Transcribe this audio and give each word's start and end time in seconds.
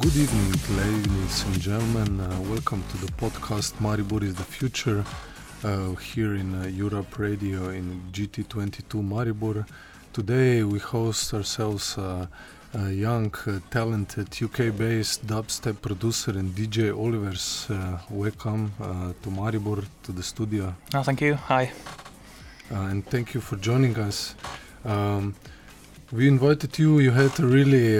Good 0.00 0.14
evening, 0.14 0.52
ladies 0.76 1.42
and 1.44 1.60
gentlemen. 1.60 2.20
Uh, 2.20 2.40
welcome 2.42 2.84
to 2.90 2.96
the 2.98 3.10
podcast 3.12 3.72
Maribor 3.80 4.22
is 4.22 4.36
the 4.36 4.44
Future 4.44 5.04
uh, 5.64 5.94
here 5.94 6.36
in 6.36 6.54
uh, 6.54 6.66
Europe 6.68 7.18
Radio 7.18 7.70
in 7.70 8.00
GT22 8.12 9.02
Maribor. 9.02 9.66
Today 10.12 10.62
we 10.62 10.78
host 10.78 11.34
ourselves 11.34 11.98
uh, 11.98 12.28
a 12.74 12.90
young, 12.90 13.34
uh, 13.48 13.58
talented 13.72 14.28
UK 14.40 14.76
based 14.76 15.26
dubstep 15.26 15.82
producer 15.82 16.30
and 16.30 16.54
DJ 16.54 16.92
Olivers. 16.96 17.66
Uh, 17.68 17.98
welcome 18.08 18.72
uh, 18.80 19.12
to 19.22 19.30
Maribor, 19.30 19.84
to 20.04 20.12
the 20.12 20.22
studio. 20.22 20.76
Oh, 20.94 21.02
thank 21.02 21.20
you. 21.20 21.34
Hi. 21.34 21.72
and 22.70 23.04
thank 23.06 23.34
you 23.34 23.40
for 23.40 23.56
joining 23.56 23.98
us. 23.98 24.36
Um, 24.84 25.34
we 26.12 26.28
invited 26.28 26.78
you, 26.78 27.00
you 27.00 27.10
had 27.10 27.38
a 27.40 27.46
really 27.46 27.98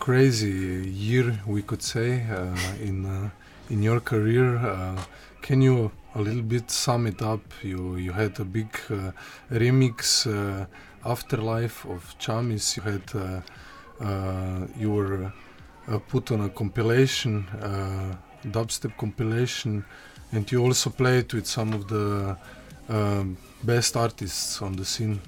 crazy 0.00 0.88
year, 0.88 1.38
we 1.46 1.62
could 1.62 1.82
say, 1.82 2.24
uh, 2.30 2.56
in 2.82 3.04
uh, 3.04 3.30
in 3.68 3.82
your 3.82 4.00
career. 4.00 4.56
Uh, 4.56 4.96
can 5.42 5.60
you 5.62 5.92
a 6.14 6.20
little 6.20 6.42
bit 6.42 6.70
sum 6.70 7.06
it 7.06 7.22
up? 7.22 7.42
You 7.62 7.96
you 7.96 8.12
had 8.12 8.40
a 8.40 8.44
big 8.44 8.72
remix, 9.50 10.26
afterlife 11.04 11.84
of 11.84 12.14
Chamis. 12.18 12.76
You 12.76 12.82
had 12.82 13.42
you 14.80 14.90
were 14.90 15.32
put 16.08 16.30
on 16.32 16.40
a 16.40 16.48
compilation, 16.48 17.46
dubstep 18.44 18.96
compilation, 18.96 19.84
and 20.32 20.50
you 20.50 20.64
also 20.64 20.90
played 20.90 21.32
with 21.32 21.46
some 21.46 21.74
of 21.74 21.86
the 21.88 22.36
um, 22.88 23.36
best 23.62 23.96
artists 23.96 24.62
on 24.62 24.76
the 24.76 24.84
scene. 24.84 25.20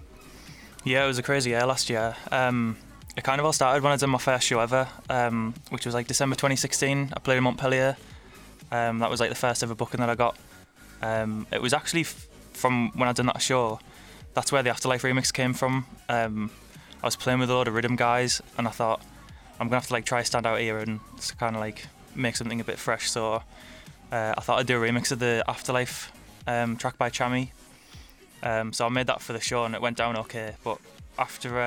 Yeah, 0.84 1.05
it 1.05 1.09
was 1.09 1.19
a 1.19 1.23
crazy 1.23 1.51
year 1.51 1.67
last 1.67 1.91
year. 1.91 2.17
Um, 2.31 2.77
it 3.16 3.24
kind 3.24 3.38
of 3.38 3.44
all 3.44 3.52
started 3.52 3.82
when 3.82 3.92
I 3.92 3.96
did 3.96 4.06
my 4.06 4.18
first 4.18 4.46
show 4.46 4.60
ever, 4.60 4.88
um, 5.10 5.55
which 5.70 5.84
was 5.84 5.94
like 5.94 6.06
December 6.06 6.34
2016. 6.34 7.12
I 7.14 7.20
played 7.20 7.36
in 7.36 7.44
Montpellier. 7.44 7.96
Um, 8.70 9.00
that 9.00 9.10
was 9.10 9.20
like 9.20 9.28
the 9.28 9.36
first 9.36 9.62
ever 9.62 9.74
booking 9.74 10.00
that 10.00 10.08
I 10.08 10.14
got. 10.14 10.36
Um, 11.02 11.46
it 11.52 11.60
was 11.60 11.74
actually 11.74 12.02
f- 12.02 12.27
from 12.55 12.90
when 12.94 13.08
I 13.08 13.12
done 13.12 13.27
that 13.27 13.42
show. 13.42 13.80
That's 14.34 14.50
where 14.50 14.62
the 14.62 14.70
Afterlife 14.70 15.02
remix 15.02 15.33
came 15.33 15.52
from. 15.52 15.84
Um, 16.08 16.50
I 17.02 17.06
was 17.06 17.16
playing 17.16 17.40
with 17.40 17.50
a 17.50 17.55
lot 17.55 17.68
of 17.68 17.74
rhythm 17.74 17.96
guys, 17.96 18.40
and 18.56 18.66
I 18.66 18.70
thought 18.70 19.02
I'm 19.60 19.68
gonna 19.68 19.77
have 19.77 19.88
to 19.88 19.92
like 19.92 20.06
try 20.06 20.22
stand 20.22 20.46
out 20.46 20.60
here 20.60 20.78
and 20.78 21.00
kind 21.38 21.55
of 21.55 21.60
like 21.60 21.86
make 22.14 22.36
something 22.36 22.60
a 22.60 22.64
bit 22.64 22.78
fresh. 22.78 23.10
So 23.10 23.42
uh, 24.10 24.34
I 24.36 24.40
thought 24.40 24.58
I'd 24.58 24.66
do 24.66 24.83
a 24.83 24.86
remix 24.86 25.12
of 25.12 25.18
the 25.18 25.44
Afterlife 25.46 26.12
um, 26.46 26.77
track 26.78 26.96
by 26.96 27.10
Chami. 27.10 27.50
Um, 28.42 28.72
so 28.72 28.86
I 28.86 28.88
made 28.88 29.06
that 29.08 29.20
for 29.20 29.34
the 29.34 29.40
show, 29.40 29.64
and 29.64 29.74
it 29.74 29.83
went 29.83 29.98
down 29.98 30.16
okay. 30.16 30.55
But 30.64 30.78
after 31.18 31.60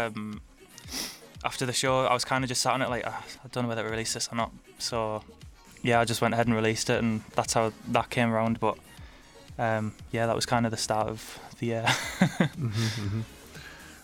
after 1.45 1.65
the 1.65 1.73
show, 1.73 2.05
I 2.05 2.13
was 2.13 2.25
kind 2.25 2.43
of 2.43 2.47
just 2.49 2.61
sat 2.61 2.73
on 2.73 2.81
it 2.81 2.89
like, 2.89 3.03
oh, 3.05 3.23
I 3.43 3.47
don't 3.51 3.63
know 3.63 3.69
whether 3.69 3.83
to 3.83 3.89
release 3.89 4.13
this 4.13 4.27
or 4.31 4.35
not. 4.35 4.51
So, 4.79 5.23
yeah, 5.83 5.99
I 5.99 6.05
just 6.05 6.21
went 6.21 6.33
ahead 6.33 6.47
and 6.47 6.55
released 6.55 6.89
it, 6.89 7.01
and 7.01 7.21
that's 7.35 7.53
how 7.53 7.71
that 7.89 8.09
came 8.09 8.33
around. 8.33 8.59
But 8.59 8.77
um, 9.59 9.93
yeah, 10.11 10.25
that 10.25 10.35
was 10.35 10.45
kind 10.45 10.65
of 10.65 10.71
the 10.71 10.77
start 10.77 11.07
of 11.07 11.39
the 11.59 11.65
year. 11.67 11.85
mm-hmm, 11.87 12.67
mm-hmm. 12.67 13.21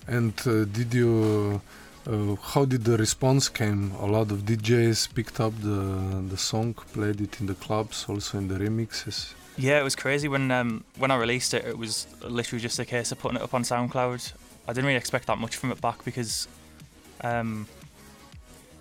And 0.08 0.34
uh, 0.45 0.66
did 0.66 0.94
you? 0.94 1.62
Uh, 2.08 2.36
how 2.53 2.66
did 2.66 2.84
the 2.84 2.97
response 2.97 3.50
came? 3.50 3.92
A 4.00 4.06
lot 4.06 4.31
of 4.31 4.39
DJs 4.39 5.14
picked 5.14 5.39
up 5.39 5.53
the 5.62 6.23
the 6.30 6.38
song, 6.38 6.73
played 6.94 7.22
it 7.22 7.39
in 7.39 7.47
the 7.47 7.56
clubs, 7.56 8.06
also 8.08 8.38
in 8.38 8.47
the 8.47 8.56
remixes. 8.56 9.34
Yeah, 9.58 9.80
it 9.80 9.84
was 9.84 9.95
crazy 9.95 10.28
when 10.28 10.52
um, 10.52 10.84
when 10.97 11.12
I 11.12 11.17
released 11.17 11.53
it. 11.53 11.66
It 11.66 11.78
was 11.78 12.08
literally 12.23 12.62
just 12.62 12.80
a 12.80 12.86
case 12.86 13.12
of 13.12 13.19
putting 13.19 13.38
it 13.38 13.44
up 13.44 13.53
on 13.53 13.64
SoundCloud. 13.64 14.34
I 14.67 14.73
didn't 14.73 14.86
really 14.86 14.97
expect 14.97 15.28
that 15.28 15.39
much 15.39 15.56
from 15.56 15.72
it 15.72 15.81
back 15.81 16.06
because 16.06 16.47
um, 17.22 17.68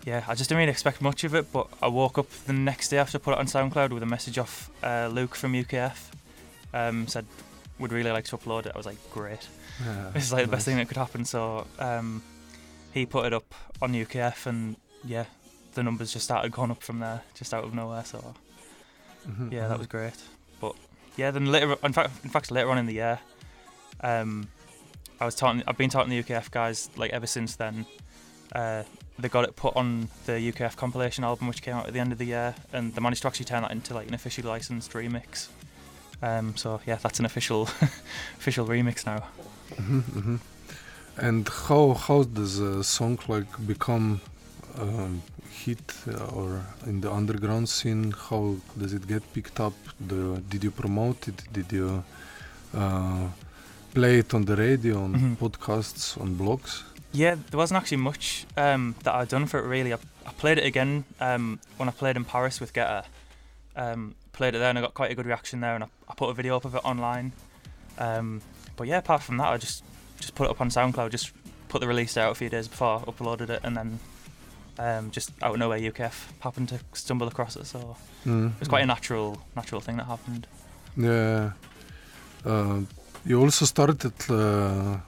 yeah, 0.05 0.25
I 0.27 0.35
just 0.35 0.49
didn't 0.49 0.61
really 0.61 0.71
expect 0.71 1.03
much 1.03 1.25
of 1.25 1.35
it, 1.35 1.53
but 1.53 1.69
I 1.83 1.89
woke 1.89 2.19
up 2.19 2.31
the 2.47 2.53
next 2.53 2.89
day 2.89 2.99
after 2.99 3.19
I 3.19 3.21
put 3.21 3.33
it 3.33 3.39
on 3.39 3.47
SoundCloud 3.47 3.93
with 3.93 4.03
a 4.03 4.07
message 4.07 4.39
off 4.39 4.71
uh, 4.83 5.09
Luke 5.13 5.35
from 5.35 5.53
UKF. 5.53 6.11
Um, 6.73 7.07
said, 7.07 7.27
would 7.79 7.93
really 7.93 8.11
like 8.11 8.25
to 8.27 8.37
upload 8.37 8.67
it. 8.67 8.73
I 8.75 8.77
was 8.77 8.87
like, 8.87 8.99
great. 9.11 9.49
Yeah, 9.85 10.11
this 10.15 10.25
is 10.25 10.33
like 10.33 10.41
nice. 10.41 10.47
the 10.47 10.57
best 10.57 10.65
thing 10.67 10.77
that 10.77 10.89
could 10.89 10.97
happen. 10.97 11.25
So 11.25 11.67
um, 11.79 12.23
he 12.93 13.07
put 13.07 13.27
it 13.27 13.33
up 13.33 13.55
on 13.83 13.93
UKF, 13.93 14.47
and 14.47 14.77
yeah, 15.05 15.25
the 15.75 15.83
numbers 15.83 16.13
just 16.13 16.25
started 16.25 16.53
going 16.53 16.71
up 16.71 16.83
from 16.83 17.01
there, 17.01 17.23
just 17.35 17.53
out 17.53 17.65
of 17.65 17.75
nowhere. 17.75 18.05
So 18.05 18.35
mm-hmm, 19.29 19.53
yeah, 19.53 19.63
that 19.63 19.71
mm-hmm. 19.71 19.79
was 19.79 19.87
great. 19.87 20.17
But 20.61 20.77
yeah, 21.17 21.31
then 21.31 21.47
later, 21.47 21.77
in 21.83 21.93
fact, 21.93 22.25
in 22.25 22.31
fact, 22.31 22.51
later 22.51 22.71
on 22.71 22.79
in 22.79 22.87
the 22.87 22.95
year, 22.95 23.19
um, 24.03 24.49
I 25.21 25.25
was 25.25 25.35
talking. 25.35 25.63
I've 25.67 25.77
been 25.77 25.91
talking 25.91 26.11
to 26.11 26.23
the 26.23 26.35
UKF 26.35 26.51
guys 26.51 26.89
like 26.97 27.11
ever 27.13 27.27
since 27.27 27.57
then 27.57 27.87
uh, 28.53 28.83
they 29.19 29.29
got 29.29 29.45
it 29.45 29.57
put 29.57 29.77
on 29.77 30.09
the 30.27 30.33
UKF 30.33 30.77
compilation 30.77 31.25
album, 31.25 31.47
which 31.49 31.63
came 31.63 31.75
out 31.75 31.87
at 31.87 31.93
the 31.93 32.01
end 32.01 32.13
of 32.13 32.19
the 32.19 32.27
year, 32.27 32.55
and 32.73 32.95
they 32.95 33.01
managed 33.01 33.23
to 33.23 33.29
actually 33.29 33.47
turn 33.47 33.63
that 33.63 33.71
into 33.71 33.95
like 33.95 34.09
an 34.09 34.15
officially 34.15 34.49
licensed 34.49 34.93
remix. 34.93 35.49
Um, 36.23 36.57
so 36.57 36.81
yeah, 36.87 36.97
that's 36.97 37.19
an 37.19 37.25
official 37.25 37.63
official 38.39 38.67
remix 38.67 39.07
now. 39.07 39.25
Mm-hmm, 39.71 40.01
mm-hmm. 40.19 40.37
And 41.17 41.49
how 41.49 41.95
how 41.95 42.23
does 42.23 42.59
a 42.59 42.83
song 42.85 43.19
like 43.29 43.67
become 43.67 44.21
um, 44.79 45.23
hit 45.51 45.95
uh, 46.09 46.37
or 46.37 46.63
in 46.87 47.01
the 47.01 47.11
underground 47.13 47.69
scene? 47.69 48.13
How 48.13 48.57
does 48.79 48.93
it 48.95 49.07
get 49.07 49.23
picked 49.33 49.61
up? 49.61 49.75
The, 50.01 50.43
did 50.49 50.65
you 50.65 50.71
promote 50.71 51.29
it? 51.29 51.39
Did 51.53 51.73
you 51.73 52.05
uh, 52.75 53.29
play 53.95 54.19
it 54.19 54.35
on 54.35 54.45
the 54.45 54.57
radio, 54.57 55.03
on 55.05 55.15
mm-hmm. 55.15 55.45
podcasts, 55.45 56.21
on 56.21 56.37
blogs? 56.37 56.83
Yeah, 57.13 57.35
there 57.35 57.59
wasn't 57.59 57.81
actually 57.81 57.99
much 57.99 58.47
um, 58.57 58.95
that 59.03 59.15
I'd 59.15 59.29
done 59.29 59.47
for 59.47 59.59
it 59.59 59.67
really. 59.67 59.93
I, 59.93 59.99
I 60.27 60.33
played 60.33 60.59
it 60.59 60.65
again 60.65 61.05
um, 61.21 61.59
when 61.77 61.89
I 61.89 61.93
played 61.93 62.17
in 62.17 62.25
Paris 62.25 62.61
with 62.61 62.73
Getter. 62.73 63.03
Um, 63.77 64.15
played 64.33 64.55
it 64.55 64.59
there 64.59 64.71
and 64.71 64.79
I 64.79 64.83
got 64.83 64.95
quite 64.95 65.11
a 65.11 65.15
good 65.15 65.27
reaction 65.27 65.61
there, 65.61 65.75
and 65.75 65.85
I, 65.85 65.89
I 66.09 66.15
put 66.15 66.31
a 66.31 66.35
video 66.35 66.57
up 66.57 66.65
of 66.65 66.75
it 66.75 66.85
online. 66.85 67.33
Um, 67.99 68.43
but 68.77 68.87
yeah, 68.87 68.99
apart 68.99 69.23
from 69.23 69.39
that, 69.39 69.49
I 69.49 69.57
just 69.57 69.85
just 70.19 70.35
put 70.35 70.45
it 70.45 70.51
up 70.51 70.61
on 70.61 70.71
SoundCloud. 70.71 71.11
Just 71.11 71.33
put 71.69 71.81
the 71.81 71.89
release 71.89 72.17
out 72.17 72.33
a 72.33 72.35
few 72.35 72.49
days 72.49 72.69
before, 72.69 73.01
uploaded 73.01 73.51
it, 73.51 73.61
and 73.65 73.77
then 73.77 73.99
um, 74.79 75.11
just 75.11 75.31
out 75.43 75.53
of 75.53 75.59
nowhere, 75.59 75.79
UKF 75.79 76.41
happened 76.41 76.69
to 76.71 76.81
stumble 76.93 77.29
across 77.29 77.57
it. 77.57 77.67
So 77.67 77.97
mm. 78.25 78.53
it 78.55 78.61
was 78.61 78.69
quite 78.69 78.83
a 78.83 78.87
natural 78.87 79.43
natural 79.57 79.81
thing 79.81 79.97
that 79.97 80.05
happened. 80.05 80.47
Yeah. 80.97 81.53
Uh, 82.45 82.81
you 83.25 83.39
also 83.41 83.67
started 83.67 84.13
uh, 84.31 84.99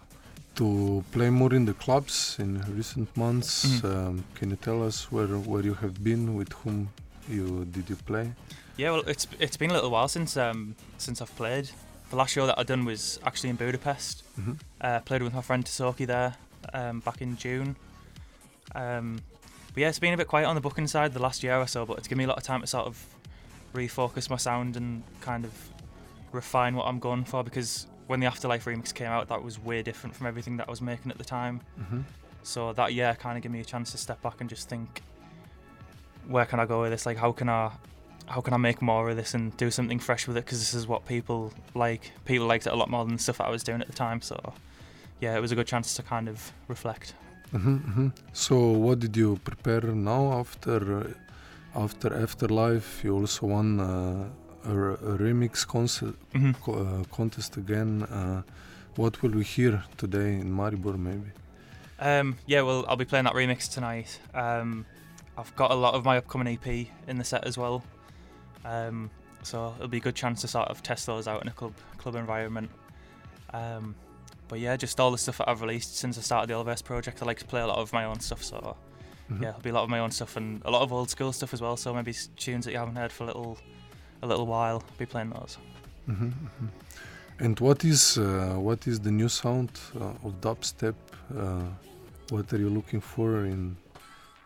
to 0.56 1.04
play 1.12 1.30
more 1.30 1.54
in 1.54 1.64
the 1.64 1.74
clubs 1.74 2.36
in 2.38 2.60
recent 2.76 3.14
months. 3.16 3.64
Mm. 3.64 3.84
Um, 3.84 4.24
can 4.34 4.50
you 4.50 4.56
tell 4.56 4.82
us 4.82 5.10
where 5.10 5.26
where 5.26 5.62
you 5.62 5.74
have 5.74 6.02
been, 6.02 6.34
with 6.34 6.52
whom 6.52 6.88
you 7.28 7.64
did 7.66 7.88
you 7.88 7.96
play? 7.96 8.32
Yeah, 8.76 8.92
well, 8.92 9.02
it's 9.06 9.26
it's 9.38 9.56
been 9.56 9.70
a 9.70 9.74
little 9.74 9.90
while 9.90 10.08
since 10.08 10.36
um, 10.36 10.74
since 10.98 11.20
I've 11.20 11.34
played. 11.36 11.70
The 12.10 12.16
last 12.16 12.32
show 12.32 12.46
that 12.46 12.58
I 12.58 12.62
done 12.62 12.84
was 12.84 13.18
actually 13.24 13.50
in 13.50 13.56
Budapest. 13.56 14.24
Mm-hmm. 14.38 14.52
Uh, 14.80 15.00
played 15.00 15.22
with 15.22 15.32
my 15.32 15.40
friend 15.40 15.64
Tasoki 15.64 16.06
there 16.06 16.34
um, 16.74 17.00
back 17.00 17.22
in 17.22 17.36
June. 17.36 17.76
Um, 18.74 19.20
but 19.74 19.80
yeah, 19.80 19.88
it's 19.88 19.98
been 19.98 20.12
a 20.12 20.16
bit 20.16 20.28
quiet 20.28 20.46
on 20.46 20.54
the 20.54 20.60
booking 20.60 20.86
side 20.86 21.14
the 21.14 21.22
last 21.22 21.42
year 21.42 21.56
or 21.56 21.66
so, 21.66 21.86
but 21.86 21.96
it's 21.98 22.08
given 22.08 22.18
me 22.18 22.24
a 22.24 22.28
lot 22.28 22.36
of 22.36 22.42
time 22.42 22.60
to 22.60 22.66
sort 22.66 22.86
of 22.86 23.02
refocus 23.74 24.28
my 24.28 24.36
sound 24.36 24.76
and 24.76 25.02
kind 25.22 25.46
of 25.46 25.52
refine 26.32 26.76
what 26.76 26.86
I'm 26.86 26.98
going 26.98 27.24
for 27.24 27.42
because 27.42 27.86
when 28.06 28.20
the 28.20 28.26
Afterlife 28.26 28.64
remix 28.64 28.92
came 28.92 29.08
out, 29.08 29.28
that 29.28 29.42
was 29.42 29.58
way 29.58 29.82
different 29.82 30.14
from 30.14 30.26
everything 30.26 30.56
that 30.58 30.68
I 30.68 30.70
was 30.70 30.80
making 30.80 31.10
at 31.10 31.18
the 31.18 31.24
time. 31.24 31.60
Mm-hmm. 31.80 32.00
So 32.42 32.72
that 32.72 32.92
year 32.92 33.16
kind 33.18 33.36
of 33.36 33.42
gave 33.42 33.52
me 33.52 33.60
a 33.60 33.64
chance 33.64 33.92
to 33.92 33.98
step 33.98 34.20
back 34.22 34.40
and 34.40 34.50
just 34.50 34.68
think, 34.68 35.02
where 36.26 36.44
can 36.44 36.60
I 36.60 36.66
go 36.66 36.82
with 36.82 36.90
this? 36.90 37.06
Like, 37.06 37.16
how 37.16 37.32
can 37.32 37.48
I, 37.48 37.70
how 38.26 38.40
can 38.40 38.54
I 38.54 38.56
make 38.56 38.82
more 38.82 39.10
of 39.10 39.16
this 39.16 39.34
and 39.34 39.56
do 39.56 39.70
something 39.70 39.98
fresh 39.98 40.26
with 40.26 40.36
it? 40.36 40.44
Because 40.44 40.58
this 40.58 40.74
is 40.74 40.86
what 40.86 41.06
people 41.06 41.52
like. 41.74 42.10
People 42.24 42.46
liked 42.46 42.66
it 42.66 42.72
a 42.72 42.76
lot 42.76 42.90
more 42.90 43.04
than 43.04 43.14
the 43.16 43.22
stuff 43.22 43.38
that 43.38 43.46
I 43.46 43.50
was 43.50 43.62
doing 43.62 43.80
at 43.80 43.86
the 43.86 43.92
time. 43.92 44.20
So, 44.20 44.54
yeah, 45.20 45.36
it 45.36 45.40
was 45.40 45.52
a 45.52 45.54
good 45.54 45.66
chance 45.66 45.94
to 45.94 46.02
kind 46.02 46.28
of 46.28 46.52
reflect. 46.68 47.14
Mm-hmm, 47.52 47.76
mm-hmm. 47.76 48.08
So, 48.32 48.56
what 48.70 49.00
did 49.00 49.16
you 49.16 49.38
prepare 49.44 49.82
now 49.82 50.32
after, 50.32 51.14
after 51.74 52.14
Afterlife? 52.14 53.04
You 53.04 53.14
also 53.16 53.46
won. 53.46 53.80
Uh, 53.80 54.28
a, 54.64 54.70
a 54.70 55.18
remix 55.18 55.66
concert, 55.66 56.14
mm-hmm. 56.32 56.52
co- 56.62 56.74
uh, 56.74 57.04
contest 57.14 57.56
again. 57.56 58.02
Uh, 58.04 58.42
what 58.96 59.22
will 59.22 59.30
we 59.30 59.44
hear 59.44 59.84
today 59.96 60.34
in 60.34 60.52
Maribor, 60.52 60.98
maybe? 60.98 61.30
Um, 61.98 62.36
yeah, 62.46 62.62
well, 62.62 62.84
I'll 62.88 62.96
be 62.96 63.04
playing 63.04 63.24
that 63.24 63.34
remix 63.34 63.72
tonight. 63.72 64.18
Um, 64.34 64.84
I've 65.38 65.54
got 65.56 65.70
a 65.70 65.74
lot 65.74 65.94
of 65.94 66.04
my 66.04 66.18
upcoming 66.18 66.58
EP 66.58 66.88
in 67.06 67.18
the 67.18 67.24
set 67.24 67.46
as 67.46 67.56
well, 67.56 67.82
um, 68.64 69.10
so 69.42 69.72
it'll 69.76 69.88
be 69.88 69.98
a 69.98 70.00
good 70.00 70.14
chance 70.14 70.42
to 70.42 70.48
sort 70.48 70.68
of 70.68 70.82
test 70.82 71.06
those 71.06 71.26
out 71.26 71.42
in 71.42 71.48
a 71.48 71.52
club 71.52 71.74
club 71.96 72.16
environment. 72.16 72.70
Um, 73.54 73.94
but 74.48 74.60
yeah, 74.60 74.76
just 74.76 75.00
all 75.00 75.10
the 75.10 75.18
stuff 75.18 75.38
that 75.38 75.48
I've 75.48 75.62
released 75.62 75.96
since 75.96 76.18
I 76.18 76.20
started 76.20 76.48
the 76.48 76.54
Oliverse 76.54 76.84
project. 76.84 77.22
I 77.22 77.26
like 77.26 77.38
to 77.38 77.44
play 77.46 77.60
a 77.60 77.66
lot 77.66 77.78
of 77.78 77.92
my 77.92 78.04
own 78.04 78.20
stuff, 78.20 78.42
so 78.44 78.76
mm-hmm. 79.30 79.42
yeah, 79.42 79.50
it'll 79.50 79.62
be 79.62 79.70
a 79.70 79.72
lot 79.72 79.84
of 79.84 79.88
my 79.88 80.00
own 80.00 80.10
stuff 80.10 80.36
and 80.36 80.60
a 80.64 80.70
lot 80.70 80.82
of 80.82 80.92
old 80.92 81.08
school 81.08 81.32
stuff 81.32 81.54
as 81.54 81.62
well. 81.62 81.76
So 81.76 81.94
maybe 81.94 82.14
tunes 82.36 82.64
that 82.66 82.72
you 82.72 82.78
haven't 82.78 82.96
heard 82.96 83.12
for 83.12 83.24
a 83.24 83.26
little 83.28 83.58
a 84.22 84.26
little 84.26 84.46
while. 84.46 84.82
Be 84.98 85.06
playing 85.06 85.30
those. 85.30 85.58
Mm-hmm, 86.08 86.26
mm-hmm. 86.26 86.66
And 87.44 87.60
what 87.60 87.84
is 87.84 88.18
uh, 88.18 88.54
what 88.58 88.86
is 88.86 89.00
the 89.00 89.10
new 89.10 89.28
sound 89.28 89.70
uh, 90.00 90.26
of 90.26 90.40
dubstep? 90.40 90.94
Uh, 91.36 91.62
what 92.30 92.52
are 92.52 92.58
you 92.58 92.70
looking 92.70 93.00
for 93.00 93.44
in 93.46 93.76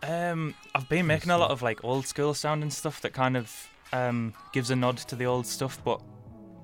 Um, 0.03 0.55
I've 0.75 0.89
been 0.89 1.07
making 1.07 1.31
a 1.31 1.39
lot 1.39 1.51
of 1.51 1.63
like 1.63 1.85
old 1.85 2.07
school 2.07 2.35
sounding 2.35 2.71
stuff 2.71 3.01
that 3.01 3.13
kind 3.13 3.37
of 3.37 3.69
um, 3.93 4.33
gives 4.53 4.71
a 4.71 4.77
nod 4.77 4.97
to 5.09 5.17
the 5.17 5.27
old 5.27 5.47
stuff, 5.47 5.79
but 5.85 6.01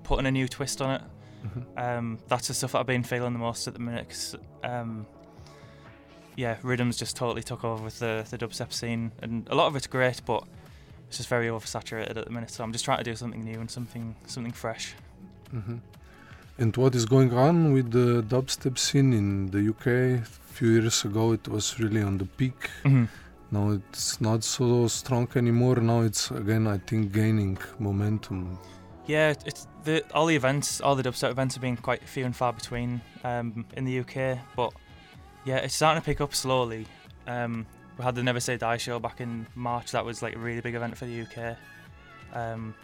putting 0.05 0.27
a 0.27 0.31
new 0.31 0.49
twist 0.49 0.81
on 0.83 0.91
it. 0.97 1.03
Mhm. 1.45 1.65
Um, 1.77 2.19
that's 2.29 2.47
the 2.49 2.55
stuff 2.55 2.73
that 2.73 2.79
I've 2.81 2.87
been 2.87 3.03
feeling 3.05 3.33
the 3.33 3.39
most 3.39 3.67
at 3.69 3.75
the 3.75 3.81
minute. 3.81 4.09
'cause, 4.09 4.37
um, 4.65 5.07
yeah, 6.37 6.57
rhythms 6.63 6.97
just 6.97 7.17
totally 7.17 7.43
took 7.43 7.65
over 7.65 7.83
with 7.83 7.99
the 7.99 8.25
the 8.31 8.39
dubstep 8.39 8.73
scene, 8.73 9.11
and 9.23 9.49
a 9.51 9.55
lot 9.55 9.67
of 9.67 9.77
it's 9.77 9.89
great, 9.89 10.23
but 10.25 10.45
it's 11.13 11.19
just 11.19 11.29
very 11.29 11.49
oversaturated 11.49 12.17
at 12.17 12.25
the 12.25 12.31
minute. 12.31 12.51
So 12.51 12.65
I'm 12.65 12.73
just 12.73 12.87
trying 12.87 12.97
to 12.97 13.05
do 13.05 13.15
something 13.15 13.45
new 13.45 13.61
and 13.61 13.71
something 13.71 14.17
something 14.27 14.53
fresh. 14.53 14.95
Mhm. 15.53 15.81
And 16.57 16.75
what 16.77 16.95
is 16.95 17.05
going 17.05 17.35
on 17.35 17.75
with 17.75 17.91
the 17.91 18.23
dubstep 18.23 18.79
scene 18.79 19.13
in 19.13 19.51
the 19.51 19.61
UK? 19.73 19.87
A 20.23 20.25
few 20.55 20.71
years 20.71 21.05
ago, 21.05 21.33
it 21.33 21.49
was 21.49 21.79
really 21.79 22.03
on 22.03 22.17
the 22.17 22.25
peak. 22.25 22.71
Now 23.51 23.73
it's 23.73 24.23
not 24.23 24.43
so 24.43 24.89
strong 24.89 25.29
anymore. 25.37 25.77
Now 25.83 26.01
it's 26.01 26.31
again, 26.31 26.67
I 26.67 26.79
think, 26.79 27.13
gaining 27.13 27.59
momentum. 27.79 28.59
Yeah, 29.07 29.35
it's 29.45 29.67
the 29.85 30.03
all 30.15 30.27
the 30.27 30.37
events, 30.37 30.81
all 30.81 30.97
the 30.97 31.03
dubstep 31.03 31.31
events 31.31 31.55
have 31.57 31.63
been 31.63 31.77
quite 31.77 32.03
few 32.09 32.25
and 32.25 32.35
far 32.35 32.55
between 32.55 33.03
um, 33.23 33.67
in 33.77 33.85
the 33.85 33.99
UK, 34.03 34.39
but 34.57 34.73
yeah, 35.45 35.59
it's 35.65 35.75
starting 35.75 36.01
to 36.01 36.07
pick 36.07 36.21
up 36.23 36.35
slowly. 36.35 36.87
Um, 37.27 37.67
we 37.99 38.05
had 38.05 38.15
the 38.15 38.23
Never 38.23 38.41
Say 38.41 38.57
Die 38.57 38.77
show 38.79 38.99
back 38.99 39.21
in 39.21 39.47
March. 39.55 39.93
That 39.93 40.05
was 40.05 40.23
like 40.23 40.37
a 40.37 40.39
really 40.39 40.61
big 40.61 40.75
event 40.75 40.97
for 40.97 41.05
the 41.07 41.23
UK. 41.23 41.57
Um, 42.35 42.75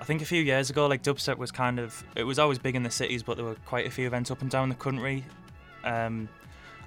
I 0.00 0.04
think 0.04 0.20
a 0.20 0.26
few 0.26 0.42
years 0.42 0.68
ago, 0.68 0.86
like 0.86 1.02
dubstep 1.02 1.38
was 1.38 1.50
kind 1.50 1.78
of 1.78 2.04
it 2.14 2.24
was 2.24 2.38
always 2.38 2.58
big 2.58 2.74
in 2.76 2.82
the 2.82 2.90
cities, 2.90 3.22
but 3.22 3.36
there 3.36 3.46
were 3.46 3.56
quite 3.64 3.86
a 3.86 3.90
few 3.90 4.06
events 4.06 4.30
up 4.30 4.42
and 4.42 4.50
down 4.50 4.68
the 4.68 4.74
country. 4.74 5.24
Um, 5.84 6.28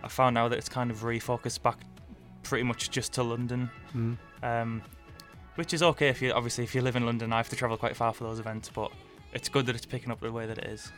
I 0.03 0.07
found 0.09 0.33
now 0.35 0.47
that 0.47 0.57
it's 0.57 0.69
kind 0.69 0.91
of 0.91 0.97
refocused 1.03 1.61
back 1.61 1.79
pretty 2.43 2.63
much 2.63 2.89
just 2.89 3.13
to 3.13 3.23
London 3.23 3.69
Mm. 3.95 4.17
um, 4.43 4.81
which 5.55 5.73
is 5.73 5.83
okay 5.83 6.07
if 6.07 6.21
you 6.21 6.31
obviously 6.31 6.63
if 6.63 6.73
you 6.75 6.81
live 6.81 6.95
in 6.95 7.05
London. 7.05 7.33
I 7.33 7.37
have 7.37 7.49
to 7.49 7.55
travel 7.55 7.75
quite 7.77 7.95
far 7.95 8.13
for 8.13 8.23
those 8.25 8.39
events, 8.39 8.69
but 8.73 8.91
it's 9.33 9.49
good 9.49 9.65
that 9.65 9.75
it's 9.75 9.85
picking 9.85 10.11
up 10.11 10.19
the 10.21 10.31
way 10.31 10.45
that 10.45 10.57
it 10.59 10.65
is. 10.65 10.91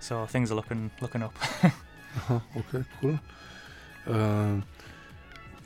So 0.00 0.24
things 0.26 0.52
are 0.52 0.54
looking 0.54 0.90
looking 1.00 1.22
up. 1.22 1.34
Uh-huh, 1.64 2.40
okay, 2.56 2.84
cool. 3.00 3.18
Uh, 4.06 4.60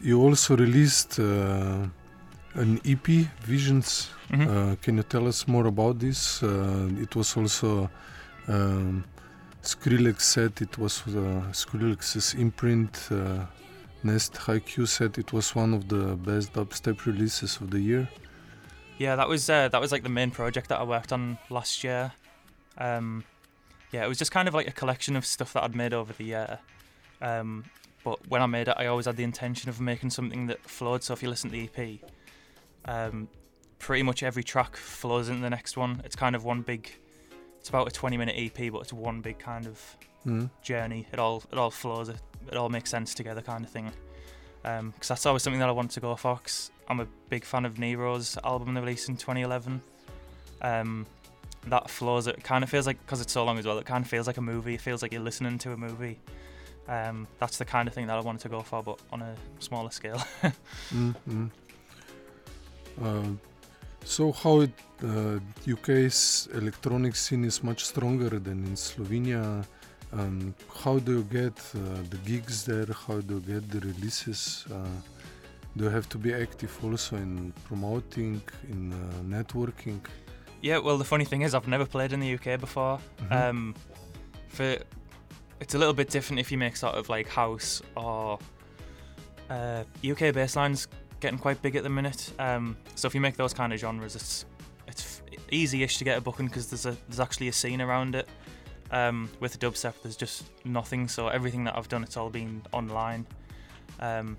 you 0.03 0.21
also 0.21 0.56
released 0.56 1.19
uh, 1.19 1.87
an 2.55 2.81
EP, 2.85 3.06
Visions. 3.43 4.11
Mhm. 4.31 4.47
Uh, 4.47 4.77
can 4.83 4.97
you 4.97 5.03
tell 5.03 5.27
us 5.27 5.47
more 5.49 5.67
about 5.67 5.99
this? 5.99 6.43
Uh, 6.43 6.89
it 7.00 7.17
was 7.17 7.37
also 7.37 7.91
um, 8.49 9.05
Skrillex 9.62 10.21
said 10.21 10.53
it 10.61 10.77
was 10.79 11.03
uh, 11.06 11.43
Skrillex's 11.53 12.35
imprint. 12.35 13.09
Uh, 13.11 13.47
Nest 14.03 14.37
HQ 14.37 14.87
said 14.87 15.19
it 15.19 15.33
was 15.33 15.55
one 15.56 15.75
of 15.75 15.89
the 15.89 16.15
best 16.17 16.53
dubstep 16.53 17.05
releases 17.06 17.61
of 17.61 17.71
the 17.71 17.81
year. 17.81 18.09
yeah, 18.99 19.17
that 19.17 19.29
was 19.29 19.49
uh, 19.50 19.69
that 19.69 19.81
was 19.81 19.93
like 19.93 20.03
the 20.03 20.09
main 20.09 20.31
project 20.31 20.69
that 20.69 20.81
I 20.81 20.85
worked 20.85 21.12
on 21.12 21.39
last 21.50 21.83
year. 21.85 22.12
Um, 22.79 23.25
yeah, 23.93 24.05
it 24.05 24.09
was 24.09 24.19
just 24.19 24.31
kind 24.33 24.47
of 24.49 24.55
like 24.55 24.69
a 24.69 24.73
collection 24.73 25.17
of 25.17 25.25
stuff 25.25 25.53
that 25.53 25.62
I'd 25.65 25.75
made 25.75 25.93
over 25.95 26.12
the 26.12 26.25
year. 26.25 26.59
Um, 27.23 27.65
but 28.09 28.29
when 28.29 28.41
I 28.43 28.47
made 28.47 28.69
it, 28.69 28.75
I 28.79 28.87
always 28.87 29.07
had 29.07 29.17
the 29.17 29.25
intention 29.25 29.69
of 29.69 29.81
making 29.81 30.11
something 30.11 30.47
that 30.47 30.61
flowed. 30.69 31.03
So 31.03 31.13
if 31.13 31.23
you 31.23 31.29
listen 31.29 31.51
to 31.51 31.57
the 31.57 31.69
EP, 31.69 32.01
um, 32.87 33.29
pretty 33.79 34.03
much 34.03 34.23
every 34.23 34.43
track 34.43 34.77
flows 34.77 35.29
into 35.29 35.43
the 35.43 35.51
next 35.51 35.77
one. 35.77 36.01
It's 36.05 36.17
kind 36.17 36.35
of 36.35 36.45
one 36.45 36.63
big. 36.63 36.91
It's 37.61 37.69
about 37.69 37.87
a 37.89 37.91
20 37.91 38.17
minute 38.17 38.35
EP, 38.39 38.71
but 38.73 38.81
it's 38.81 38.93
one 38.93 39.21
big 39.21 39.39
kind 39.39 39.67
of 39.67 39.97
Mm. 40.27 40.51
journey. 40.63 41.07
It 41.13 41.19
all 41.19 41.43
it 41.53 41.59
all 41.59 41.71
flows. 41.71 42.09
It, 42.09 42.21
it 42.51 42.57
all 42.57 42.69
makes 42.69 42.91
sense 42.91 43.15
together, 43.15 43.41
kind 43.43 43.65
of 43.65 43.71
thing. 43.71 43.93
Because 44.63 45.09
that's 45.09 45.25
always 45.27 45.43
something 45.43 45.61
that 45.61 45.69
I 45.69 45.73
wanted 45.73 45.93
to 45.93 46.01
go 46.01 46.17
for. 46.17 46.37
'cause 46.39 46.71
I'm 46.89 47.01
a 47.01 47.07
big 47.29 47.45
fan 47.45 47.65
of 47.65 47.79
Nero's 47.79 48.37
album 48.45 48.75
they 48.75 48.81
released 48.81 49.09
in 49.09 49.17
2011. 49.17 49.81
Um, 50.63 51.07
that 51.67 51.89
flows. 51.91 52.27
It 52.27 52.43
kind 52.43 52.65
of 52.65 52.71
feels 52.71 52.87
like 52.87 52.99
because 53.05 53.21
it's 53.21 53.33
so 53.33 53.45
long 53.45 53.59
as 53.59 53.67
well. 53.67 53.79
It 53.79 53.87
kind 53.87 54.03
of 54.05 54.11
feels 54.11 54.27
like 54.27 54.39
a 54.39 54.43
movie. 54.43 54.75
It 54.75 54.81
feels 54.81 55.03
like 55.03 55.13
you're 55.13 55.23
listening 55.23 55.59
to 55.61 55.73
a 55.73 55.77
movie. 55.77 56.19
Um, 56.88 57.26
that's 57.38 57.58
the 57.58 57.64
kind 57.64 57.87
of 57.87 57.94
thing 57.94 58.06
that 58.06 58.17
I 58.17 58.20
wanted 58.20 58.40
to 58.43 58.49
go 58.49 58.62
for, 58.62 58.82
but 58.82 58.99
on 59.12 59.20
a 59.23 59.35
smaller 59.58 59.90
scale. 59.90 60.20
Mm, 60.94 61.14
mm. 61.29 61.50
Uh, 63.02 63.32
so 64.05 64.32
how 64.32 64.61
it, 64.61 64.73
uh, 65.05 65.38
UK's 65.70 66.49
electronic 66.55 67.14
scene 67.14 67.44
is 67.44 67.62
much 67.62 67.85
stronger 67.85 68.31
than 68.31 68.64
in 68.64 68.75
Slovenia. 68.75 69.64
Um, 70.12 70.55
how 70.82 70.99
do 70.99 71.12
you 71.19 71.23
get 71.25 71.58
uh, 71.75 71.79
the 72.08 72.17
gigs 72.25 72.64
there? 72.64 72.87
How 73.06 73.20
do 73.20 73.35
you 73.35 73.40
get 73.40 73.70
the 73.70 73.81
releases? 73.81 74.64
Uh, 74.73 74.87
do 75.76 75.85
you 75.85 75.90
have 75.90 76.08
to 76.08 76.19
be 76.19 76.32
active 76.32 76.76
also 76.82 77.17
in 77.17 77.52
promoting, 77.67 78.40
in 78.70 78.93
uh, 78.93 78.96
networking? 79.37 80.00
yeah. 80.62 80.79
Well, 80.79 80.99
the 80.99 81.05
funny 81.05 81.25
thing 81.26 81.43
is, 81.43 81.55
I've 81.55 81.69
never 81.69 81.87
played 81.87 82.12
in 82.12 82.20
the 82.20 82.35
UK 82.35 82.58
before. 82.58 82.99
Mhm. 83.20 83.32
Um, 83.32 83.75
for 84.49 84.76
it's 85.61 85.75
a 85.75 85.79
little 85.79 85.95
bit 85.95 86.09
different 86.09 86.41
if 86.41 86.53
you 86.53 86.59
make 86.59 86.77
sort 86.77 86.95
of 86.95 87.09
like 87.09 87.29
house 87.29 87.83
or 87.97 88.39
uh, 89.51 89.85
UK 90.05 90.33
basslines 90.35 90.87
getting 91.21 91.39
quite 91.39 91.61
big 91.63 91.77
at 91.77 91.83
the 91.83 91.89
minute. 91.89 92.33
Um, 92.39 92.77
so 92.95 93.07
if 93.07 93.15
you 93.15 93.21
make 93.21 93.37
those 93.37 93.53
kind 93.53 93.73
of 93.73 93.81
genres, 93.81 94.15
it's 94.15 94.45
it's 94.87 95.23
easy-ish 95.51 95.99
to 95.99 96.05
get 96.05 96.19
a 96.19 96.21
booking 96.21 96.47
because 96.47 96.69
there's 96.69 96.87
a 96.87 96.97
there's 97.09 97.21
actually 97.21 97.49
a 97.49 97.53
scene 97.53 97.81
around 97.81 98.15
it. 98.15 98.29
Um, 98.91 99.29
with 99.41 99.59
dubstep, 99.61 99.95
there's 100.03 100.17
just 100.17 100.45
nothing. 100.65 101.09
So 101.09 101.29
everything 101.29 101.65
that 101.65 101.77
I've 101.77 101.89
done, 101.89 102.03
it's 102.03 102.17
all 102.17 102.31
been 102.31 102.63
online. 102.73 103.27
Um, 104.01 104.37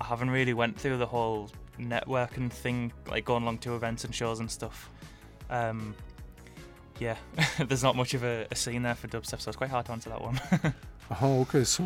I 0.00 0.04
haven't 0.04 0.30
really 0.30 0.54
went 0.54 0.78
through 0.78 0.98
the 0.98 1.06
whole 1.06 1.50
networking 1.78 2.50
thing, 2.50 2.92
like 3.08 3.24
going 3.24 3.42
along 3.42 3.58
to 3.58 3.74
events 3.74 4.04
and 4.04 4.14
shows 4.14 4.40
and 4.40 4.50
stuff. 4.50 4.90
Um, 5.50 5.94
yeah, 7.06 7.16
there's 7.68 7.82
not 7.82 7.94
much 7.96 8.14
of 8.14 8.22
a, 8.24 8.46
a 8.50 8.54
scene 8.54 8.82
there 8.82 8.94
for 8.94 9.08
dubstep, 9.08 9.40
so 9.40 9.48
it's 9.50 9.56
quite 9.62 9.70
hard 9.70 9.86
to 9.86 9.92
answer 9.92 10.10
that 10.10 10.20
one. 10.28 10.38
Oh, 11.20 11.40
okay. 11.42 11.64
So 11.64 11.82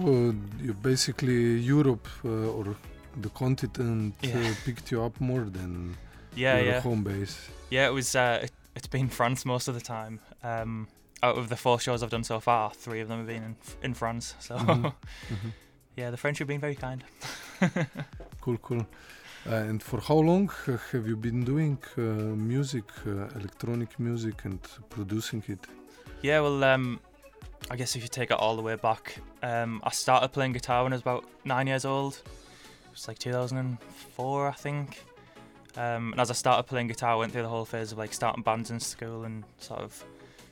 you 0.66 0.72
basically 0.82 1.58
Europe 1.74 2.06
uh, 2.24 2.56
or 2.56 2.76
the 3.24 3.30
continent 3.30 4.14
uh, 4.22 4.54
picked 4.64 4.92
you 4.92 5.02
up 5.02 5.20
more 5.20 5.44
than 5.58 5.96
yeah, 6.36 6.58
your 6.58 6.66
yeah, 6.66 6.80
home 6.80 7.02
base. 7.02 7.36
yeah. 7.70 7.88
It 7.88 7.92
was. 7.92 8.14
Uh, 8.14 8.40
it, 8.44 8.52
it's 8.76 8.86
been 8.88 9.08
France 9.08 9.44
most 9.44 9.68
of 9.68 9.74
the 9.74 9.80
time. 9.80 10.20
Um, 10.44 10.86
out 11.22 11.36
of 11.38 11.48
the 11.48 11.56
four 11.56 11.80
shows 11.80 12.02
I've 12.02 12.10
done 12.10 12.24
so 12.24 12.38
far, 12.40 12.70
three 12.84 13.00
of 13.02 13.08
them 13.08 13.18
have 13.18 13.26
been 13.26 13.42
in, 13.42 13.56
in 13.82 13.94
France. 13.94 14.34
So 14.38 14.54
Mhm. 14.58 14.92
Mhm. 15.28 15.52
yeah, 15.96 16.10
the 16.10 16.16
French 16.18 16.38
have 16.38 16.46
been 16.48 16.60
very 16.60 16.76
kind. 16.76 17.02
Cool, 18.40 18.58
cool. 18.58 18.86
Uh, 19.48 19.54
and 19.54 19.80
for 19.80 20.00
how 20.00 20.16
long 20.16 20.50
have 20.92 21.06
you 21.06 21.16
been 21.16 21.44
doing 21.44 21.78
uh, 21.96 22.00
music, 22.00 22.84
uh, 23.06 23.28
electronic 23.36 23.98
music, 24.00 24.44
and 24.44 24.58
producing 24.90 25.42
it? 25.46 25.60
Yeah, 26.22 26.40
well, 26.40 26.64
um, 26.64 26.98
I 27.70 27.76
guess 27.76 27.94
if 27.94 28.02
you 28.02 28.08
take 28.08 28.32
it 28.32 28.36
all 28.38 28.56
the 28.56 28.62
way 28.62 28.74
back, 28.74 29.18
um, 29.44 29.80
I 29.84 29.90
started 29.90 30.28
playing 30.28 30.52
guitar 30.52 30.82
when 30.82 30.92
I 30.92 30.96
was 30.96 31.02
about 31.02 31.24
nine 31.44 31.68
years 31.68 31.84
old. 31.84 32.14
It 32.14 32.90
was 32.90 33.06
like 33.06 33.20
2004, 33.20 34.48
I 34.48 34.52
think. 34.52 35.04
Um, 35.76 36.10
and 36.12 36.20
as 36.20 36.30
I 36.30 36.34
started 36.34 36.64
playing 36.64 36.88
guitar, 36.88 37.10
I 37.10 37.16
went 37.16 37.32
through 37.32 37.42
the 37.42 37.48
whole 37.48 37.64
phase 37.64 37.92
of 37.92 37.98
like 37.98 38.12
starting 38.12 38.42
bands 38.42 38.70
in 38.70 38.80
school 38.80 39.24
and 39.24 39.44
sort 39.58 39.80
of 39.80 40.04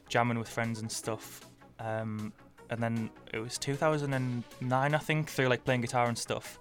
jamming 0.08 0.38
with 0.38 0.48
friends 0.48 0.80
and 0.80 0.92
stuff. 0.92 1.40
Um, 1.80 2.32
and 2.70 2.80
then 2.80 3.10
it 3.32 3.40
was 3.40 3.58
2009, 3.58 4.94
I 4.94 4.98
think, 4.98 5.30
through 5.30 5.48
like 5.48 5.64
playing 5.64 5.80
guitar 5.80 6.06
and 6.06 6.16
stuff. 6.16 6.60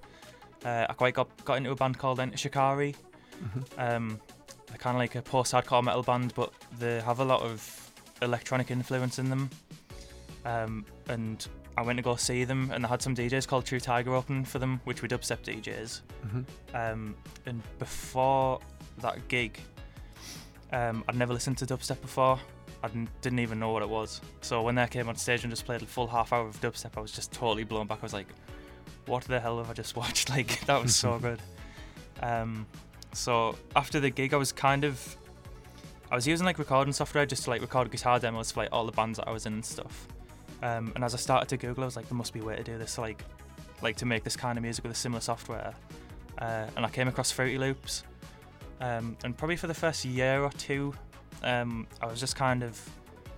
Uh, 0.66 0.86
I 0.90 0.94
quite 0.94 1.14
got 1.14 1.30
got 1.46 1.56
into 1.58 1.72
a 1.72 1.76
band 1.76 1.98
called 1.98 2.20
Enter 2.20 2.38
Shikari. 2.38 2.96
Mhm. 3.44 3.64
Um, 3.78 4.20
they're 4.68 4.78
kind 4.78 4.96
of 4.96 5.00
like 5.00 5.16
a 5.16 5.22
post-hardcore 5.22 5.84
metal 5.84 6.04
band, 6.04 6.34
but 6.36 6.52
they 6.80 7.00
have 7.02 7.20
a 7.20 7.26
lot 7.26 7.42
of 7.42 7.92
electronic 8.22 8.72
influence 8.72 9.20
in 9.20 9.30
them. 9.30 9.50
Um, 10.46 10.86
and 11.10 11.46
I 11.78 11.82
went 11.82 11.98
to 11.98 12.04
go 12.04 12.16
see 12.16 12.44
them, 12.44 12.72
and 12.72 12.84
they 12.84 12.88
had 12.88 13.02
some 13.02 13.16
DJs 13.16 13.48
called 13.48 13.66
True 13.66 13.80
Tiger 13.80 14.14
open 14.16 14.46
for 14.46 14.60
them, 14.60 14.80
which 14.86 15.02
were 15.02 15.08
dubstep 15.08 15.44
DJs. 15.44 16.02
Mhm. 16.26 16.46
Um, 16.74 17.16
and 17.46 17.62
before 17.80 18.60
that 19.00 19.28
gig, 19.28 19.60
um, 20.72 21.04
I'd 21.08 21.16
never 21.16 21.34
listened 21.34 21.58
to 21.60 21.66
dubstep 21.66 22.02
before. 22.02 22.40
I 22.84 22.88
didn't, 22.88 23.10
didn't 23.22 23.40
even 23.40 23.60
know 23.60 23.72
what 23.72 23.82
it 23.82 23.90
was. 23.90 24.22
So 24.42 24.62
when 24.62 24.76
they 24.76 24.86
came 24.88 25.08
on 25.08 25.16
stage 25.16 25.44
and 25.44 25.52
just 25.52 25.66
played 25.66 25.82
a 25.82 25.86
full 25.86 26.08
half 26.08 26.34
hour 26.34 26.46
of 26.48 26.60
dubstep, 26.62 26.98
I 26.98 27.00
was 27.02 27.12
just 27.12 27.32
totally 27.32 27.64
blown 27.64 27.88
back. 27.88 28.00
I 28.00 28.04
was 28.04 28.14
like, 28.14 28.28
"What 29.06 29.24
the 29.26 29.40
hell 29.40 29.58
have 29.58 29.70
I 29.70 29.74
just 29.74 29.96
watched? 30.02 30.30
Like 30.30 30.60
that 30.66 30.82
was 30.82 30.96
so 30.96 31.20
good." 31.22 31.40
Um, 32.22 32.66
so 33.14 33.56
after 33.76 34.00
the 34.00 34.10
gig, 34.10 34.34
I 34.34 34.38
was 34.38 34.52
kind 34.52 34.84
of, 34.84 35.18
I 36.12 36.16
was 36.16 36.26
using 36.26 36.46
like 36.46 36.58
recording 36.58 36.94
software 36.94 37.26
just 37.26 37.44
to 37.44 37.50
like 37.50 37.62
record 37.62 37.92
guitar 37.92 38.20
demos 38.20 38.52
for 38.52 38.62
like 38.62 38.70
all 38.72 38.86
the 38.86 38.92
bands 38.92 39.20
that 39.20 39.28
I 39.28 39.32
was 39.32 39.46
in 39.46 39.54
and 39.54 39.66
stuff. 39.66 40.08
Um, 40.64 40.94
and 40.96 41.04
as 41.04 41.14
I 41.14 41.18
started 41.18 41.50
to 41.50 41.58
Google, 41.58 41.84
I 41.84 41.86
was 41.86 41.96
like, 41.96 42.08
there 42.08 42.18
must 42.18 42.34
be 42.34 42.40
a 42.40 42.44
way 42.44 42.56
to 42.56 42.64
do 42.64 42.78
this, 42.78 42.98
like, 42.98 43.24
like 43.82 43.98
to 43.98 44.06
make 44.06 44.24
this 44.24 44.38
kind 44.38 44.58
of 44.58 44.64
music 44.64 44.84
with 44.84 44.94
a 44.94 44.96
similar 44.96 45.20
software. 45.20 45.74
Uh, 46.38 46.68
and 46.78 46.86
I 46.86 46.90
came 46.90 47.10
across 47.10 47.32
Fruity 47.32 47.58
Loops. 47.58 48.04
Um, 48.80 49.18
and 49.26 49.38
probably 49.38 49.58
for 49.58 49.68
the 49.68 49.74
first 49.74 50.06
year 50.06 50.42
or 50.42 50.52
two, 50.52 50.94
um, 51.44 51.86
I 52.02 52.06
was 52.06 52.20
just 52.20 52.38
kind 52.38 52.64
of, 52.64 52.80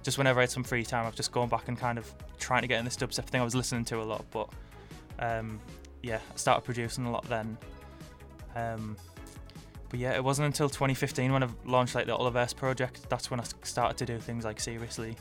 just 0.03 0.19
whenever 0.19 0.39
I 0.39 0.43
had 0.43 0.51
some 0.51 0.63
free 0.63 0.83
time, 0.83 1.05
I 1.05 1.07
was 1.07 1.15
just 1.15 1.31
going 1.31 1.49
back 1.49 1.67
and 1.67 1.77
kind 1.77 1.97
of 1.97 2.13
trying 2.37 2.61
to 2.61 2.67
get 2.67 2.77
in 2.77 2.85
this 2.85 2.95
dubstep 2.95 3.25
thing 3.25 3.41
I 3.41 3.43
was 3.43 3.55
listening 3.55 3.85
to 3.85 4.01
a 4.01 4.03
lot. 4.03 4.23
But 4.29 4.49
um, 5.19 5.59
yeah, 6.01 6.19
I 6.31 6.37
started 6.37 6.61
producing 6.61 7.05
a 7.05 7.11
lot 7.11 7.27
then. 7.27 7.57
Um, 8.55 8.95
but 9.89 9.99
yeah, 9.99 10.13
it 10.13 10.23
wasn't 10.23 10.47
until 10.47 10.69
2015 10.69 11.31
when 11.31 11.43
I 11.43 11.47
launched 11.65 11.95
like 11.95 12.05
the 12.05 12.17
Oliverse 12.17 12.55
project. 12.55 13.09
That's 13.09 13.29
when 13.29 13.39
I 13.39 13.43
started 13.63 13.97
to 13.97 14.05
do 14.05 14.19
things 14.19 14.45
like 14.45 14.59
seriously. 14.59 15.15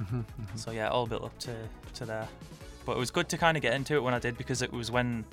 Mm-hmm, 0.00 0.18
mm-hmm. 0.18 0.56
So 0.56 0.70
yeah, 0.70 0.88
all 0.88 1.06
built 1.06 1.24
up 1.24 1.38
to 1.40 1.54
to 1.94 2.04
there. 2.04 2.28
But 2.86 2.96
it 2.96 2.98
was 2.98 3.10
good 3.10 3.28
to 3.28 3.38
kind 3.38 3.56
of 3.56 3.62
get 3.62 3.74
into 3.74 3.94
it 3.94 4.02
when 4.02 4.14
I 4.14 4.18
did 4.18 4.38
because 4.38 4.62
it 4.62 4.72
was 4.72 4.90
when 4.90 5.24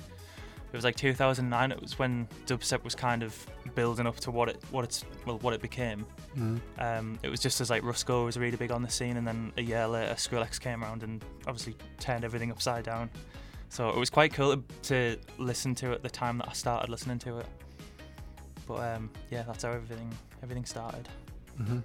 it 0.72 0.76
was 0.76 0.84
like 0.84 0.96
2009. 0.96 1.72
It 1.72 1.82
was 1.82 1.98
when 1.98 2.28
dubstep 2.46 2.84
was 2.84 2.94
kind 2.94 3.24
of 3.24 3.48
building 3.76 4.06
up 4.06 4.18
to 4.22 4.32
what 4.32 4.50
it 4.50 4.62
what 4.70 4.84
it's 4.84 5.06
well 5.26 5.40
what 5.40 5.54
it 5.54 5.62
became. 5.62 6.06
Mm. 6.38 6.60
Um, 6.78 7.20
it 7.24 7.30
was 7.30 7.40
just 7.40 7.62
as 7.62 7.70
like 7.70 7.84
Rusko 7.84 8.26
was 8.26 8.38
really 8.38 8.58
big 8.58 8.72
on 8.72 8.82
the 8.82 8.90
scene, 8.90 9.18
and 9.18 9.26
then 9.26 9.54
a 9.58 9.62
year 9.62 9.88
later 9.88 10.14
Skrillex 10.16 10.60
came 10.60 10.84
around 10.84 11.04
and 11.04 11.24
obviously 11.48 11.76
turned 12.00 12.26
everything 12.26 12.52
upside 12.52 12.84
down. 12.84 13.10
So 13.70 13.90
it 13.90 13.98
was 13.98 14.10
quite 14.10 14.34
cool 14.34 14.56
to, 14.56 14.64
to 14.84 15.18
listen 15.38 15.76
to 15.76 15.92
at 15.92 16.02
the 16.02 16.10
time 16.10 16.38
that 16.40 16.50
I 16.50 16.54
started 16.54 16.90
listening 16.90 17.20
to 17.20 17.40
it. 17.40 17.46
But 18.68 18.96
um, 18.96 19.10
yeah, 19.32 19.44
that's 19.44 19.64
how 19.64 19.72
everything 19.72 20.12
everything 20.44 20.66
started. 20.66 21.08
Mm-hmm. 21.62 21.80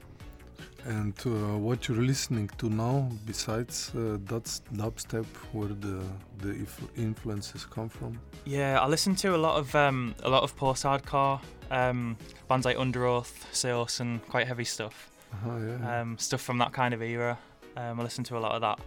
And 0.85 1.15
uh, 1.25 1.59
what 1.59 1.87
you're 1.87 2.03
listening 2.03 2.51
to 2.59 2.69
now, 2.69 3.09
besides 3.25 3.93
uh, 3.97 4.19
that's 4.25 4.63
dubstep, 4.75 5.27
where 5.53 5.69
the 5.69 6.03
the 6.39 6.67
influences 6.97 7.65
come 7.65 7.89
from? 7.89 8.19
Yeah, 8.45 8.81
I 8.81 8.89
listen 8.89 9.15
to 9.17 9.37
a 9.37 9.39
lot 9.39 9.59
of 9.59 9.75
um, 9.75 10.15
a 10.25 10.29
lot 10.29 10.43
of 10.43 10.57
post-hardcore 10.57 11.41
um, 11.71 12.17
bands 12.49 12.67
like 12.67 12.77
Underoath, 12.77 13.33
Seos, 13.53 14.01
and 14.01 14.21
quite 14.29 14.49
heavy 14.49 14.65
stuff. 14.65 15.11
Uh-huh, 15.33 15.59
yeah. 15.59 16.01
Um, 16.01 16.19
stuff 16.19 16.41
from 16.43 16.59
that 16.59 16.73
kind 16.73 16.95
of 16.95 17.01
era. 17.03 17.39
Um, 17.77 18.01
I 18.01 18.03
listen 18.03 18.25
to 18.25 18.37
a 18.37 18.41
lot 18.41 18.53
of 18.53 18.61
that. 18.61 18.81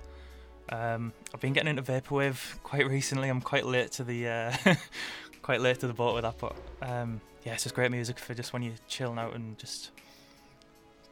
Um, 0.69 1.13
I've 1.34 1.39
been 1.41 1.53
getting 1.53 1.69
into 1.69 1.84
vaporwave 1.84 2.62
quite 2.63 2.88
recently. 2.89 3.29
I'm 3.29 3.41
quite 3.41 3.65
late 3.65 3.91
to 3.93 4.03
the 4.03 4.27
uh, 4.27 4.53
quite 5.41 5.62
late 5.62 5.79
to 5.81 5.88
the 5.88 5.93
boat 5.93 6.15
with 6.15 6.24
that, 6.24 6.38
but 6.39 6.55
um, 6.81 7.22
yeah, 7.43 7.53
it's 7.53 7.63
just 7.63 7.75
great 7.75 7.91
music 7.91 8.17
for 8.17 8.34
just 8.34 8.51
when 8.53 8.63
you're 8.63 8.74
chilling 8.88 9.19
out 9.19 9.36
and 9.36 9.57
just 9.60 9.91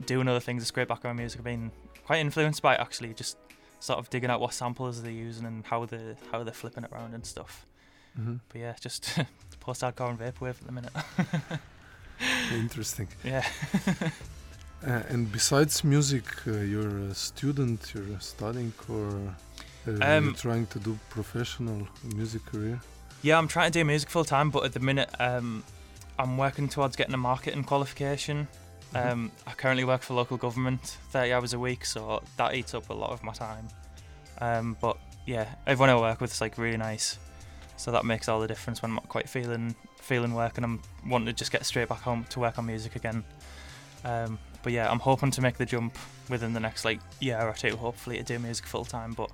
doing 0.06 0.28
other 0.28 0.40
things. 0.40 0.64
It's 0.64 0.72
great 0.72 0.88
background 0.88 1.18
music. 1.18 1.40
I've 1.40 1.46
been 1.46 1.72
quite 2.06 2.20
influenced 2.20 2.62
by 2.62 2.74
it 2.76 2.80
actually, 2.80 3.14
just 3.14 3.38
sort 3.80 4.00
of 4.00 4.10
digging 4.10 4.30
out 4.30 4.40
what 4.40 4.54
samples 4.54 5.02
they're 5.04 5.12
using 5.12 5.46
and 5.46 5.66
how 5.66 5.86
they 5.86 6.16
how 6.32 6.44
they're 6.44 6.54
flipping 6.54 6.84
it 6.84 6.92
around 6.92 7.14
and 7.14 7.26
stuff. 7.26 7.66
Mhm. 8.20 8.40
But 8.50 8.62
yeah, 8.62 8.76
just 8.80 9.18
post-hardcore 9.60 10.10
and 10.10 10.20
vaporwave 10.20 10.60
at 10.62 10.66
the 10.66 10.72
minute. 10.72 10.92
Interesting. 12.54 13.08
yeah. 13.24 13.46
Uh, 14.86 15.02
and 15.10 15.32
besides 15.32 15.84
music, 15.84 16.26
uh, 16.48 16.52
you're 16.52 16.98
a 17.10 17.16
student, 17.16 17.94
you're 17.96 18.20
studying, 18.20 18.74
or 18.90 19.08
uh, 19.08 19.92
you're 19.92 20.04
Um, 20.04 20.34
trying 20.36 20.68
to 20.68 20.80
do 20.80 21.00
professional 21.10 21.88
music 22.16 22.46
career? 22.46 22.82
Yeah, 23.22 23.38
I'm 23.38 23.48
trying 23.48 23.72
to 23.72 23.80
do 23.80 23.86
music 23.86 24.10
full 24.10 24.26
time, 24.26 24.50
but 24.50 24.66
at 24.66 24.74
the 24.74 24.82
minute, 24.82 25.10
um, 25.20 25.64
I'm 26.20 26.38
working 26.38 26.68
towards 26.68 26.98
getting 26.98 27.14
a 27.14 27.18
marketing 27.18 27.64
qualification. 27.64 28.48
Mhm. 28.94 29.12
Um, 29.12 29.32
I 29.48 29.54
currently 29.54 29.86
work 29.86 30.02
for 30.04 30.16
local 30.16 30.38
government, 30.38 30.98
30 31.12 31.32
hours 31.34 31.54
a 31.54 31.60
week, 31.60 31.86
so 31.86 32.22
that 32.38 32.54
eats 32.54 32.74
up 32.74 32.90
a 32.90 32.94
lot 32.94 33.12
of 33.12 33.24
my 33.24 33.34
time. 33.34 33.70
Um, 34.42 34.76
but 34.82 34.98
yeah, 35.26 35.46
everyone 35.66 35.90
I 35.90 35.96
work 35.96 36.20
with 36.20 36.34
is 36.34 36.42
like 36.42 36.58
really 36.58 36.78
nice, 36.78 37.18
so 37.78 37.92
that 37.92 38.04
makes 38.04 38.28
all 38.28 38.42
the 38.42 38.48
difference 38.48 38.82
when 38.82 38.92
I'm 38.92 38.96
not 38.96 39.08
quite 39.08 39.30
feeling 39.30 39.76
feeling 40.02 40.34
work 40.34 40.58
and 40.58 40.66
I'm 40.66 40.82
wanting 41.08 41.28
to 41.28 41.34
just 41.34 41.50
get 41.50 41.66
straight 41.66 41.88
back 41.88 42.02
home 42.02 42.26
to 42.26 42.40
work 42.42 42.60
on 42.60 42.66
music 42.66 42.98
again. 42.98 43.24
Um, 44.04 44.38
but 44.64 44.74
yeah, 44.74 44.90
I'm 44.90 45.00
hoping 45.00 45.32
to 45.32 45.42
make 45.42 45.58
the 45.58 45.66
jump 45.66 45.98
within 46.30 46.54
the 46.54 46.60
next 46.60 46.86
like 46.86 47.00
year 47.20 47.40
or 47.42 47.54
two, 47.54 47.76
hopefully 47.78 48.18
to 48.18 48.24
do 48.24 48.40
music 48.40 48.66
full 48.66 48.86
time. 48.86 49.14
But 49.14 49.30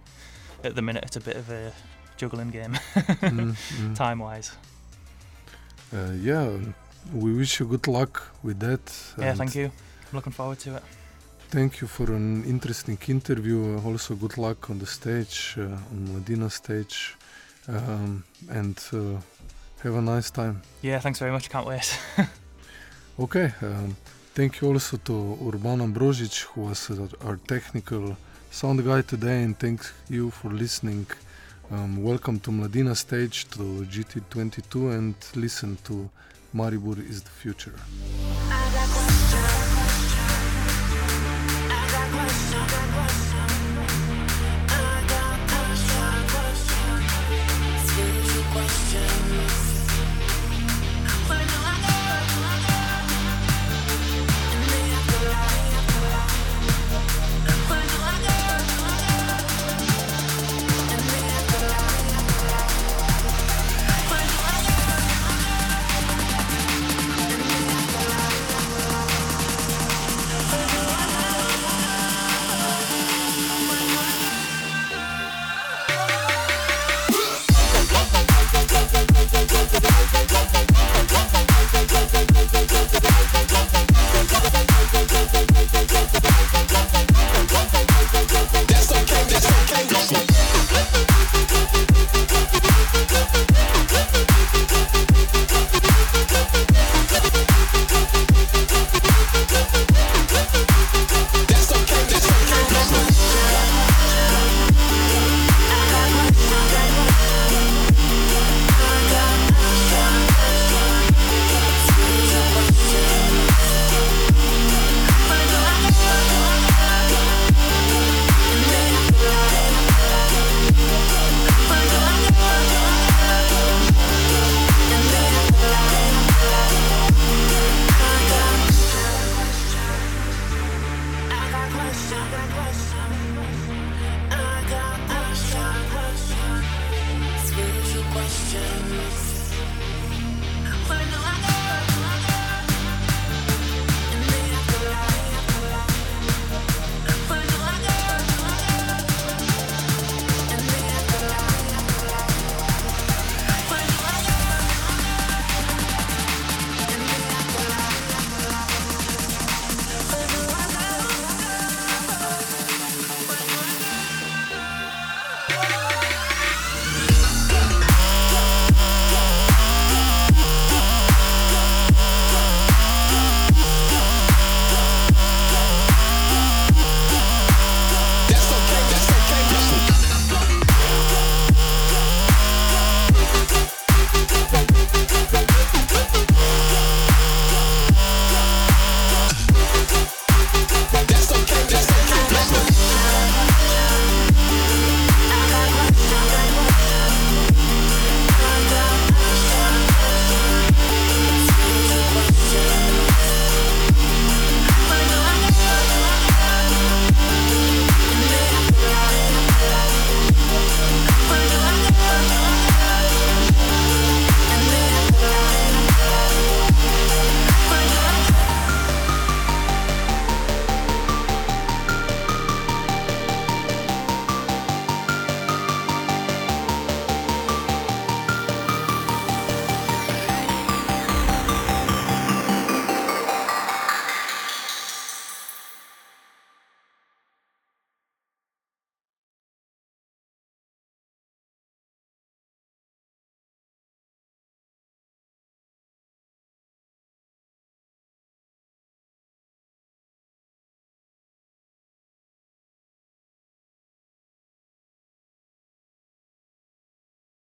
at 0.63 0.75
the 0.75 0.81
minute, 0.81 1.03
it's 1.05 1.15
a 1.15 1.21
bit 1.21 1.35
of 1.37 1.49
a 1.49 1.71
juggling 2.17 2.49
game, 2.49 2.73
Mm, 3.21 3.55
mm. 3.55 3.95
time 3.95 4.19
wise. 4.19 4.51
Uh, 5.93 6.11
yeah, 6.21 6.49
we 7.13 7.33
wish 7.33 7.59
you 7.59 7.65
good 7.67 7.87
luck 7.87 8.21
with 8.43 8.59
that. 8.59 8.81
Yeah, 9.17 9.33
thank 9.35 9.55
you. 9.55 9.65
I'm 9.65 10.15
looking 10.15 10.33
forward 10.33 10.59
to 10.59 10.75
it. 10.75 10.83
Thank 11.49 11.81
you 11.81 11.87
for 11.87 12.11
an 12.13 12.43
interesting 12.45 12.97
interview. 13.07 13.77
Uh, 13.77 13.87
also, 13.89 14.15
good 14.15 14.37
luck 14.37 14.69
on 14.69 14.77
the 14.79 14.85
stage, 14.85 15.55
uh, 15.57 15.63
on 15.63 16.07
Mladina 16.07 16.51
stage, 16.51 17.15
um, 17.67 18.23
and 18.49 18.77
uh, 18.93 19.19
have 19.83 19.95
a 19.95 20.01
nice 20.01 20.29
time. 20.29 20.61
Yeah, 20.83 20.99
thanks 20.99 21.17
very 21.19 21.31
much. 21.31 21.49
Can't 21.49 21.65
wait. 21.67 21.99
Okay, 23.19 23.51
um, 23.61 23.97
thank 24.33 24.61
you 24.61 24.67
also 24.71 24.97
to 24.97 25.37
Urban 25.47 25.79
Ambrozic, 25.79 26.43
who 26.43 26.61
was 26.61 26.89
our, 27.25 27.37
technical 27.47 28.17
sound 28.51 28.83
guy 28.85 29.01
today, 29.01 29.43
and 29.43 29.57
thank 29.57 29.81
you 30.09 30.29
for 30.31 30.49
listening. 30.51 31.05
Um, 31.71 32.03
welcome 32.03 32.39
to 32.41 32.51
Mladina 32.51 32.95
stage 32.95 33.49
to 33.51 33.59
GT22 33.59 34.97
and 34.97 35.15
listen 35.35 35.77
to 35.83 36.09
Maribor 36.53 36.97
is 37.07 37.21
the 37.21 37.29
future. 37.29 37.75
I 38.49 38.69
got 38.73 39.28